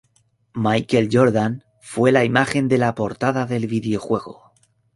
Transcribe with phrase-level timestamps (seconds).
[0.55, 4.51] Michael Jordan fue la imagen de la portada del videojuego.